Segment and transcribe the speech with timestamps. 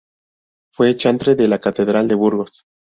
[0.73, 2.63] Fue chantre de la Catedral de Burgos.